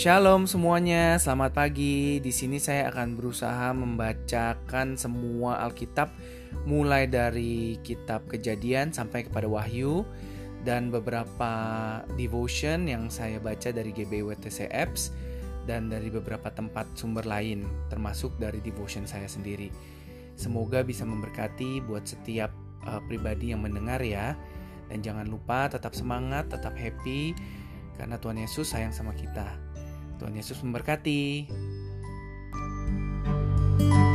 Shalom 0.00 0.48
semuanya, 0.48 1.20
selamat 1.20 1.52
pagi. 1.52 2.24
Di 2.24 2.32
sini 2.32 2.56
saya 2.56 2.88
akan 2.88 3.20
berusaha 3.20 3.68
membacakan 3.76 4.96
semua 4.96 5.60
Alkitab 5.60 6.08
mulai 6.64 7.04
dari 7.04 7.76
kitab 7.84 8.24
Kejadian 8.24 8.96
sampai 8.96 9.28
kepada 9.28 9.44
Wahyu 9.44 10.08
dan 10.64 10.88
beberapa 10.88 11.52
devotion 12.16 12.88
yang 12.88 13.12
saya 13.12 13.44
baca 13.44 13.76
dari 13.76 13.92
GBWTC 13.92 14.72
Apps 14.72 15.12
dan 15.68 15.92
dari 15.92 16.08
beberapa 16.08 16.48
tempat 16.48 16.88
sumber 16.96 17.28
lain 17.28 17.68
termasuk 17.92 18.32
dari 18.40 18.64
devotion 18.64 19.04
saya 19.04 19.28
sendiri. 19.28 19.68
Semoga 20.32 20.80
bisa 20.80 21.04
memberkati 21.04 21.84
buat 21.84 22.08
setiap 22.08 22.48
uh, 22.88 23.04
pribadi 23.04 23.52
yang 23.52 23.60
mendengar 23.60 24.00
ya. 24.00 24.32
Dan 24.88 25.04
jangan 25.04 25.28
lupa 25.28 25.68
tetap 25.68 25.92
semangat, 25.92 26.48
tetap 26.48 26.72
happy 26.72 27.36
karena 28.00 28.16
Tuhan 28.16 28.40
Yesus 28.40 28.72
sayang 28.72 28.96
sama 28.96 29.12
kita. 29.12 29.69
Tuhan 30.20 30.36
Yesus 30.36 30.60
memberkati. 30.60 31.48
thank 33.80 33.94
you 33.94 34.09